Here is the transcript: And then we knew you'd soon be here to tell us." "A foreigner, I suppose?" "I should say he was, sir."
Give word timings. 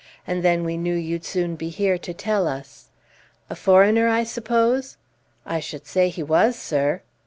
And 0.25 0.41
then 0.41 0.63
we 0.63 0.77
knew 0.77 0.95
you'd 0.95 1.23
soon 1.23 1.55
be 1.55 1.69
here 1.69 1.99
to 1.99 2.11
tell 2.11 2.47
us." 2.47 2.89
"A 3.51 3.55
foreigner, 3.55 4.07
I 4.07 4.23
suppose?" 4.23 4.97
"I 5.45 5.59
should 5.59 5.85
say 5.85 6.09
he 6.09 6.23
was, 6.23 6.55
sir." 6.55 7.03